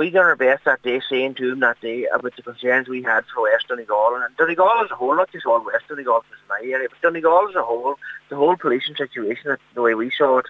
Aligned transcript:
we 0.00 0.08
done 0.08 0.24
our 0.24 0.34
best 0.34 0.64
that 0.64 0.82
day 0.82 0.98
saying 1.10 1.34
to 1.34 1.52
him 1.52 1.60
that 1.60 1.78
day 1.82 2.06
about 2.06 2.34
the 2.34 2.40
concerns 2.40 2.88
we 2.88 3.02
had 3.02 3.22
for 3.26 3.42
West 3.42 3.68
Donegal 3.68 4.14
and 4.14 4.34
Donegal 4.38 4.82
as 4.82 4.90
a 4.90 4.94
whole, 4.94 5.14
not 5.14 5.30
just 5.30 5.44
all 5.44 5.62
West 5.62 5.88
Donegal, 5.88 6.22
because 6.22 6.42
my 6.48 6.58
area, 6.64 6.88
but 6.88 7.02
Donegal 7.02 7.50
as 7.50 7.54
a 7.54 7.62
whole, 7.62 7.96
the 8.30 8.36
whole 8.36 8.56
policing 8.56 8.94
situation, 8.94 9.58
the 9.74 9.82
way 9.82 9.92
we 9.92 10.10
saw 10.10 10.38
it, 10.38 10.46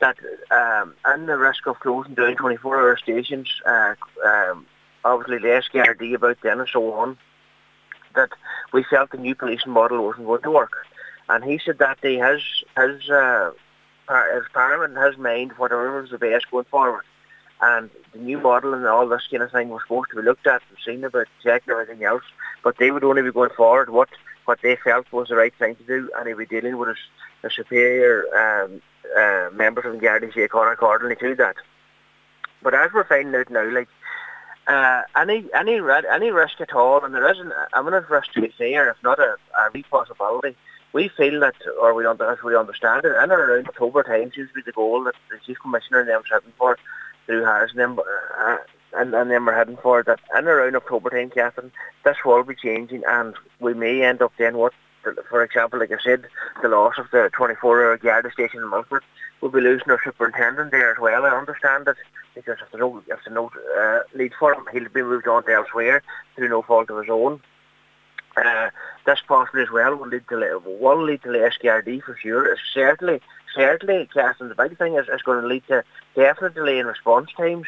that 0.00 0.16
um, 0.50 0.94
and 1.04 1.28
the 1.28 1.36
risk 1.36 1.66
of 1.66 1.78
closing 1.80 2.14
down 2.14 2.34
24-hour 2.36 2.96
stations, 2.96 3.50
uh, 3.66 3.94
um, 4.24 4.64
obviously 5.04 5.36
the 5.36 5.62
SKRD 5.62 6.14
about 6.14 6.38
then 6.42 6.60
and 6.60 6.68
so 6.72 6.94
on, 6.94 7.18
that 8.14 8.30
we 8.72 8.84
felt 8.84 9.10
the 9.10 9.18
new 9.18 9.34
policing 9.34 9.70
model 9.70 10.02
wasn't 10.02 10.24
going 10.24 10.40
to 10.40 10.50
work. 10.50 10.86
And 11.28 11.44
he 11.44 11.58
said 11.58 11.76
that 11.76 12.00
day 12.00 12.16
his, 12.16 12.40
his, 12.74 13.10
uh, 13.10 13.50
his 14.32 14.44
parliament, 14.54 14.96
his 14.96 15.18
mind, 15.18 15.52
whatever 15.58 16.00
was 16.00 16.10
the 16.10 16.16
best 16.16 16.50
going 16.50 16.64
forward 16.64 17.04
and 17.60 17.90
the 18.12 18.18
new 18.18 18.38
model 18.38 18.74
and 18.74 18.86
all 18.86 19.08
this 19.08 19.26
kind 19.30 19.42
of 19.42 19.52
thing 19.52 19.68
was 19.68 19.82
supposed 19.82 20.10
to 20.10 20.16
be 20.16 20.22
looked 20.22 20.46
at 20.46 20.62
and 20.68 20.78
seen 20.84 21.04
about, 21.04 21.26
checked 21.42 21.68
and 21.68 21.78
everything 21.78 22.04
else. 22.04 22.24
But 22.62 22.76
they 22.78 22.90
would 22.90 23.04
only 23.04 23.22
be 23.22 23.32
going 23.32 23.50
forward 23.56 23.90
what 23.90 24.08
what 24.44 24.60
they 24.62 24.76
felt 24.76 25.10
was 25.10 25.28
the 25.28 25.36
right 25.36 25.54
thing 25.58 25.74
to 25.76 25.82
do, 25.84 26.10
and 26.16 26.28
he 26.28 26.34
would 26.34 26.48
be 26.48 26.60
dealing 26.60 26.76
with 26.76 26.96
a, 27.42 27.50
superior 27.50 28.24
um, 28.34 28.82
uh, 29.18 29.48
members 29.54 29.86
of 29.86 29.92
the 29.92 29.98
Gardaí 29.98 30.72
accordingly 30.72 31.16
to 31.16 31.34
that. 31.36 31.56
But 32.62 32.74
as 32.74 32.90
we're 32.92 33.04
finding 33.04 33.34
out 33.34 33.50
now, 33.50 33.70
like 33.70 33.88
uh, 34.66 35.02
any 35.16 35.44
any 35.54 35.78
any 36.10 36.30
risk 36.30 36.60
at 36.60 36.72
all, 36.72 37.04
and 37.04 37.14
there 37.14 37.30
isn't 37.30 37.52
a 37.72 37.82
minute 37.82 38.08
risk 38.08 38.32
to 38.32 38.40
be 38.40 38.48
fair, 38.56 38.90
if 38.90 38.96
not 39.02 39.18
a, 39.18 39.36
a 39.58 39.70
real 39.72 39.84
possibility. 39.90 40.56
We 40.94 41.08
feel 41.08 41.40
that, 41.40 41.56
or 41.80 41.92
we, 41.92 42.06
as 42.06 42.42
we 42.44 42.56
understand 42.56 43.04
it, 43.04 43.16
in 43.20 43.30
or 43.32 43.44
around 43.46 43.68
October 43.68 44.04
time 44.04 44.30
seems 44.32 44.48
to 44.50 44.54
be 44.54 44.62
the 44.62 44.72
goal 44.72 45.02
that 45.04 45.14
the 45.28 45.38
Chief 45.44 45.58
Commissioner 45.58 46.00
and 46.00 46.08
them 46.08 46.22
setting 46.30 46.52
for 46.56 46.78
Drew 47.26 47.44
Harris 47.44 47.72
and 47.72 47.80
then, 47.80 48.04
uh, 48.38 48.56
and, 48.96 49.14
and 49.14 49.30
then 49.30 49.44
we're 49.44 49.54
heading 49.54 49.76
for 49.76 50.02
that 50.02 50.20
in 50.36 50.46
around 50.46 50.76
October 50.76 51.10
time, 51.10 51.30
Catherine, 51.30 51.72
this 52.04 52.16
will 52.24 52.42
be 52.42 52.54
changing 52.54 53.02
and 53.06 53.34
we 53.60 53.74
may 53.74 54.02
end 54.02 54.22
up 54.22 54.32
then 54.38 54.56
what, 54.56 54.72
for 55.28 55.42
example, 55.42 55.78
like 55.78 55.92
I 55.92 55.98
said, 56.02 56.26
the 56.62 56.68
loss 56.68 56.98
of 56.98 57.10
the 57.10 57.30
24-hour 57.34 57.98
Garda 57.98 58.30
station 58.30 58.62
in 58.62 58.70
Milford, 58.70 59.02
we'll 59.40 59.50
be 59.50 59.60
losing 59.60 59.90
our 59.90 60.00
superintendent 60.02 60.70
there 60.70 60.92
as 60.92 60.98
well, 60.98 61.24
I 61.24 61.30
understand 61.30 61.88
it, 61.88 61.96
because 62.34 62.58
if 62.62 62.70
there's 62.70 62.80
no, 62.80 62.98
if 62.98 63.04
there's 63.06 63.34
no 63.34 63.50
uh, 63.78 64.00
lead 64.14 64.32
for 64.38 64.54
him, 64.54 64.64
he'll 64.72 64.88
be 64.88 65.02
moved 65.02 65.28
on 65.28 65.44
to 65.44 65.52
elsewhere 65.52 66.02
through 66.34 66.48
no 66.48 66.62
fault 66.62 66.90
of 66.90 66.98
his 66.98 67.10
own. 67.10 67.40
Uh, 68.36 68.70
this 69.06 69.20
possibly 69.26 69.62
as 69.62 69.70
well 69.70 69.94
will 69.96 70.08
lead 70.08 70.28
to 70.28 70.62
will 70.64 71.02
lead 71.02 71.22
to 71.22 71.32
the 71.32 71.38
SKRD 71.38 72.02
for 72.02 72.16
sure. 72.16 72.52
It's 72.52 72.60
certainly 72.72 73.20
certainly, 73.54 74.08
Catherine, 74.12 74.48
the 74.48 74.54
big 74.54 74.76
thing 74.78 74.94
is, 74.94 75.08
is 75.08 75.22
going 75.22 75.42
to 75.42 75.46
lead 75.46 75.66
to 75.68 75.84
definite 76.14 76.54
delay 76.54 76.78
in 76.78 76.86
response 76.86 77.30
times. 77.36 77.66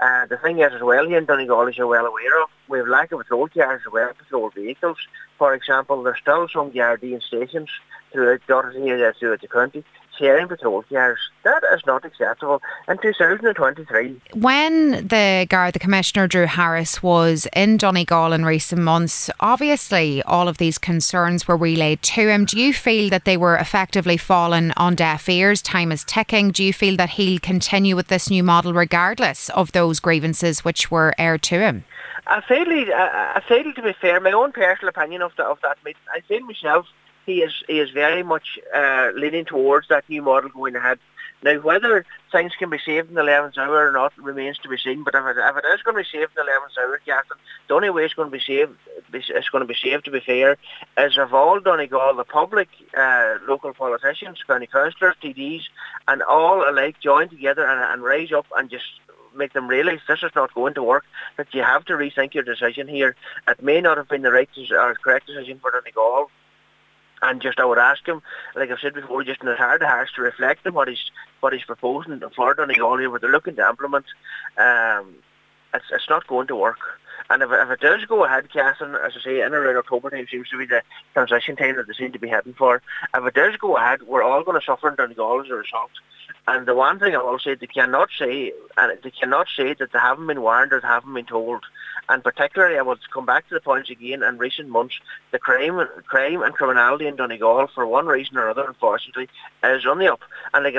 Uh, 0.00 0.26
the 0.26 0.36
thing 0.36 0.58
is 0.58 0.72
as 0.74 0.82
well 0.82 1.06
here 1.06 1.18
in 1.18 1.26
Donegal, 1.26 1.68
as 1.68 1.76
you're 1.76 1.86
well 1.86 2.06
aware 2.06 2.42
of, 2.42 2.48
we 2.68 2.78
have 2.78 2.88
lack 2.88 3.12
of 3.12 3.20
patrol 3.20 3.48
cars 3.48 3.82
as 3.86 3.92
well, 3.92 4.12
patrol 4.14 4.50
vehicles. 4.50 4.98
For 5.38 5.54
example, 5.54 6.02
there's 6.02 6.18
still 6.18 6.48
some 6.48 6.72
Gardaí 6.72 7.22
stations 7.22 7.68
throughout, 8.10 8.40
here, 8.48 9.14
throughout 9.18 9.40
the 9.40 9.48
country 9.48 9.84
sharing 10.22 10.46
patrol 10.46 10.84
cars. 10.84 11.18
That 11.42 11.62
is 11.74 11.82
not 11.84 12.04
acceptable. 12.04 12.62
In 12.86 12.96
2023. 12.98 14.20
When 14.34 15.08
the 15.08 15.46
Garda 15.50 15.80
Commissioner 15.80 16.28
Drew 16.28 16.46
Harris 16.46 17.02
was 17.02 17.48
in 17.54 17.76
Donegal 17.76 18.32
in 18.32 18.44
recent 18.44 18.80
months, 18.80 19.30
obviously 19.40 20.22
all 20.22 20.46
of 20.46 20.58
these 20.58 20.78
concerns 20.78 21.48
were 21.48 21.56
relayed 21.56 22.02
to 22.02 22.30
him. 22.30 22.44
Do 22.44 22.60
you 22.60 22.72
feel 22.72 23.10
that 23.10 23.24
they 23.24 23.36
were 23.36 23.56
effectively 23.56 24.16
fallen 24.16 24.72
on 24.76 24.94
deaf 24.94 25.28
ears? 25.28 25.60
Time 25.60 25.90
is 25.90 26.04
ticking. 26.04 26.52
Do 26.52 26.62
you 26.62 26.72
feel 26.72 26.96
that 26.98 27.10
he'll 27.10 27.40
continue 27.40 27.96
with 27.96 28.06
this 28.06 28.30
new 28.30 28.44
model 28.44 28.72
regardless 28.72 29.48
of 29.50 29.72
those 29.72 29.98
grievances 29.98 30.64
which 30.64 30.90
were 30.90 31.14
aired 31.18 31.42
to 31.42 31.58
him? 31.58 31.84
I 32.28 32.40
feel, 32.42 32.68
I, 32.68 33.32
I 33.36 33.42
feel 33.48 33.72
to 33.72 33.82
be 33.82 33.92
fair, 34.00 34.20
my 34.20 34.30
own 34.30 34.52
personal 34.52 34.90
opinion 34.90 35.22
of, 35.22 35.32
the, 35.36 35.42
of 35.42 35.58
that 35.62 35.78
meeting, 35.84 36.00
I 36.14 36.20
feel 36.20 36.40
myself 36.46 36.86
he 37.26 37.42
is 37.42 37.52
he 37.68 37.78
is 37.78 37.90
very 37.90 38.22
much 38.22 38.58
uh, 38.74 39.10
leaning 39.14 39.44
towards 39.44 39.88
that 39.88 40.08
new 40.08 40.22
model 40.22 40.50
going 40.50 40.76
ahead. 40.76 40.98
Now, 41.44 41.58
whether 41.60 42.06
things 42.30 42.52
can 42.56 42.70
be 42.70 42.78
saved 42.78 43.08
in 43.08 43.16
the 43.16 43.22
11th 43.22 43.58
hour 43.58 43.88
or 43.88 43.92
not 43.92 44.16
remains 44.16 44.58
to 44.58 44.68
be 44.68 44.78
seen. 44.78 45.02
But 45.02 45.16
if 45.16 45.24
it, 45.24 45.36
if 45.38 45.56
it 45.56 45.64
is 45.74 45.82
going 45.82 45.96
to 45.96 46.02
be 46.02 46.08
saved 46.08 46.32
in 46.38 46.46
the 46.46 46.50
11th 46.50 46.80
hour, 46.80 47.00
Captain, 47.04 47.36
the 47.66 47.74
only 47.74 47.90
way 47.90 48.04
it's 48.04 48.14
going 48.14 48.30
to 48.30 48.36
be 48.36 48.42
saved, 48.42 48.76
it's 49.12 49.48
going 49.48 49.62
to 49.62 49.66
be 49.66 49.74
saved, 49.74 50.04
to 50.04 50.12
be 50.12 50.20
fair, 50.20 50.52
is 50.98 51.18
if 51.18 51.32
all 51.32 51.58
Donegal, 51.58 52.14
the 52.14 52.24
public, 52.24 52.68
uh, 52.96 53.34
local 53.48 53.74
politicians, 53.74 54.38
county 54.46 54.68
councillors, 54.68 55.16
TDs, 55.20 55.62
and 56.06 56.22
all 56.22 56.68
alike 56.68 57.00
join 57.00 57.28
together 57.28 57.66
and, 57.66 57.92
and 57.92 58.02
rise 58.04 58.30
up 58.30 58.46
and 58.56 58.70
just 58.70 58.84
make 59.34 59.52
them 59.52 59.66
realise 59.66 60.00
this 60.06 60.22
is 60.22 60.30
not 60.36 60.54
going 60.54 60.74
to 60.74 60.82
work, 60.82 61.04
that 61.38 61.52
you 61.52 61.62
have 61.62 61.84
to 61.86 61.94
rethink 61.94 62.34
your 62.34 62.44
decision 62.44 62.86
here. 62.86 63.16
It 63.48 63.62
may 63.62 63.80
not 63.80 63.96
have 63.96 64.08
been 64.08 64.22
the 64.22 64.30
right 64.30 64.48
or 64.70 64.94
correct 64.94 65.26
decision 65.26 65.58
for 65.58 65.72
Donegal, 65.72 66.30
and 67.22 67.40
just 67.40 67.60
I 67.60 67.64
would 67.64 67.78
ask 67.78 68.06
him, 68.06 68.20
like 68.54 68.70
I've 68.70 68.80
said 68.80 68.94
before, 68.94 69.22
just 69.24 69.40
in 69.40 69.48
his 69.48 69.58
of 69.58 69.82
hearts 69.82 70.12
to 70.14 70.22
reflect 70.22 70.66
on 70.66 70.74
what 70.74 70.88
he's 70.88 71.10
what 71.40 71.52
he's 71.52 71.64
proposing 71.64 72.20
for 72.34 72.54
Donegal 72.54 72.98
here, 72.98 73.10
what 73.10 73.20
they're 73.20 73.30
looking 73.30 73.56
to 73.56 73.68
implement. 73.68 74.06
Um, 74.58 75.16
it's 75.74 75.86
it's 75.90 76.08
not 76.08 76.26
going 76.26 76.48
to 76.48 76.56
work. 76.56 76.78
And 77.30 77.42
if, 77.42 77.50
if 77.50 77.70
it 77.70 77.80
does 77.80 78.04
go 78.04 78.24
ahead, 78.24 78.52
Catherine, 78.52 78.94
as 78.94 79.12
I 79.16 79.24
say, 79.24 79.40
in 79.40 79.54
around 79.54 79.76
October 79.76 80.10
time 80.10 80.26
seems 80.30 80.48
to 80.50 80.58
be 80.58 80.66
the 80.66 80.82
transition 81.14 81.56
time 81.56 81.76
that 81.76 81.86
they 81.86 81.94
seem 81.94 82.12
to 82.12 82.18
be 82.18 82.28
heading 82.28 82.54
for. 82.54 82.82
If 83.14 83.24
it 83.24 83.34
does 83.34 83.56
go 83.56 83.76
ahead, 83.76 84.02
we're 84.02 84.22
all 84.22 84.42
going 84.42 84.60
to 84.60 84.64
suffer 84.64 84.88
in 84.88 84.96
Donegal 84.96 85.40
as 85.40 85.50
a 85.50 85.54
result. 85.54 85.90
And 86.48 86.66
the 86.66 86.74
one 86.74 86.98
thing 86.98 87.14
I 87.14 87.22
will 87.22 87.38
say, 87.38 87.54
they 87.54 87.66
cannot 87.66 88.08
say, 88.18 88.52
and 88.76 88.98
they 89.02 89.10
cannot 89.10 89.46
say 89.56 89.74
that 89.74 89.92
they 89.92 89.98
haven't 89.98 90.26
been 90.26 90.42
warned 90.42 90.72
or 90.72 90.80
they 90.80 90.88
haven't 90.88 91.14
been 91.14 91.24
told. 91.24 91.64
And 92.08 92.22
particularly, 92.22 92.78
I 92.78 92.82
will 92.82 92.96
come 93.12 93.26
back 93.26 93.48
to 93.48 93.54
the 93.54 93.60
point 93.60 93.88
again. 93.88 94.22
In 94.22 94.38
recent 94.38 94.68
months, 94.68 94.98
the 95.30 95.38
crime, 95.38 95.80
crime 96.06 96.42
and 96.42 96.54
criminality 96.54 97.06
in 97.06 97.16
Donegal, 97.16 97.68
for 97.74 97.86
one 97.86 98.06
reason 98.06 98.36
or 98.36 98.50
other, 98.50 98.64
unfortunately, 98.66 99.28
is 99.64 99.86
on 99.86 99.98
the 99.98 100.12
up. 100.12 100.20
And 100.52 100.64
like 100.64 100.70